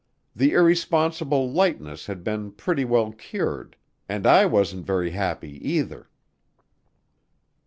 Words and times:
The 0.35 0.53
irresponsible 0.53 1.51
lightness 1.51 2.07
had 2.07 2.23
been 2.23 2.53
pretty 2.53 2.83
well 2.85 3.11
cured... 3.13 3.75
and 4.09 4.25
I 4.25 4.47
wasn't 4.47 4.83
very 4.87 5.11
happy, 5.11 5.61
either. 5.73 6.09